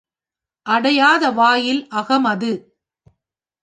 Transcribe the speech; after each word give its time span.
அடையாத 0.65 1.23
வாயில் 1.31 1.87
அகம் 1.89 2.23
அது. 2.23 2.51